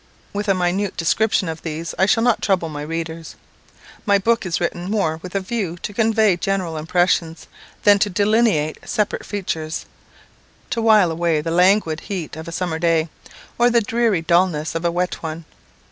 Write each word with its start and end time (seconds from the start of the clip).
With 0.33 0.47
a 0.47 0.55
minute 0.55 0.97
description 0.97 1.47
of 1.47 1.61
these 1.61 1.93
I 1.99 2.07
shall 2.07 2.23
not 2.23 2.41
trouble 2.41 2.69
my 2.69 2.81
readers. 2.81 3.35
My 4.03 4.17
book 4.17 4.47
is 4.47 4.59
written 4.59 4.89
more 4.89 5.19
with 5.21 5.35
a 5.35 5.39
view 5.39 5.77
to 5.83 5.93
convey 5.93 6.37
general 6.37 6.75
impressions, 6.75 7.45
than 7.83 7.99
to 7.99 8.09
delineate 8.09 8.79
separate 8.83 9.23
features, 9.27 9.85
to 10.71 10.81
while 10.81 11.11
away 11.11 11.39
the 11.39 11.51
languid 11.51 11.99
heat 11.99 12.35
of 12.35 12.47
a 12.47 12.51
summer 12.51 12.79
day, 12.79 13.09
or 13.59 13.69
the 13.69 13.79
dreary 13.79 14.23
dulness 14.23 14.73
of 14.73 14.83
a 14.83 14.91
wet 14.91 15.21
one. 15.21 15.45